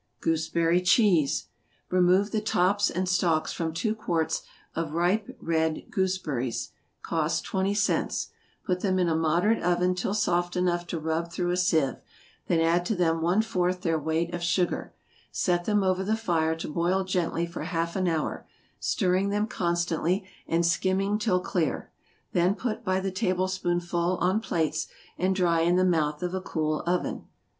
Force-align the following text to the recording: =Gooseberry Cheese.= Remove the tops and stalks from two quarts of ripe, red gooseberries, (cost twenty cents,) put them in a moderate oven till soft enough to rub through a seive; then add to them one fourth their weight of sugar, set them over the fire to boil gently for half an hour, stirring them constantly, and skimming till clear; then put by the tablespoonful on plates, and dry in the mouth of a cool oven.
=Gooseberry 0.19 0.81
Cheese.= 0.81 1.45
Remove 1.91 2.31
the 2.31 2.41
tops 2.41 2.89
and 2.89 3.07
stalks 3.07 3.53
from 3.53 3.71
two 3.71 3.93
quarts 3.93 4.41
of 4.75 4.93
ripe, 4.93 5.37
red 5.39 5.91
gooseberries, 5.91 6.71
(cost 7.03 7.43
twenty 7.43 7.75
cents,) 7.75 8.29
put 8.65 8.79
them 8.79 8.97
in 8.97 9.07
a 9.07 9.13
moderate 9.13 9.61
oven 9.61 9.93
till 9.93 10.15
soft 10.15 10.55
enough 10.55 10.87
to 10.87 10.99
rub 10.99 11.31
through 11.31 11.51
a 11.51 11.55
seive; 11.55 11.97
then 12.47 12.59
add 12.59 12.83
to 12.87 12.95
them 12.95 13.21
one 13.21 13.43
fourth 13.43 13.81
their 13.81 13.99
weight 13.99 14.33
of 14.33 14.41
sugar, 14.41 14.91
set 15.31 15.65
them 15.65 15.83
over 15.83 16.03
the 16.03 16.17
fire 16.17 16.55
to 16.55 16.67
boil 16.67 17.03
gently 17.03 17.45
for 17.45 17.61
half 17.65 17.95
an 17.95 18.07
hour, 18.07 18.47
stirring 18.79 19.29
them 19.29 19.45
constantly, 19.45 20.27
and 20.47 20.65
skimming 20.65 21.19
till 21.19 21.39
clear; 21.39 21.91
then 22.33 22.55
put 22.55 22.83
by 22.83 22.99
the 22.99 23.11
tablespoonful 23.11 24.17
on 24.19 24.39
plates, 24.39 24.87
and 25.19 25.35
dry 25.35 25.59
in 25.61 25.75
the 25.75 25.85
mouth 25.85 26.23
of 26.23 26.33
a 26.33 26.41
cool 26.41 26.81
oven. 26.87 27.27